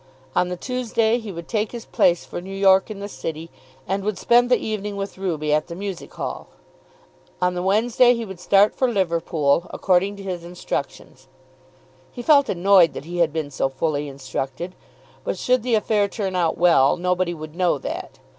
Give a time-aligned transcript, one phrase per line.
[0.35, 3.51] On the Tuesday he would take his place for New York in the City,
[3.87, 6.47] and would spend the evening with Ruby at the Music Hall.
[7.39, 11.27] On the Wednesday, he would start for Liverpool, according to his instructions.
[12.11, 14.73] He felt annoyed that he had been so fully instructed.
[15.23, 18.17] But should the affair turn out well nobody would know that.